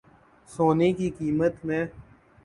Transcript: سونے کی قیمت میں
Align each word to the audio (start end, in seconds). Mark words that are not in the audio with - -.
سونے 0.49 0.91
کی 0.93 1.09
قیمت 1.09 1.65
میں 1.65 1.85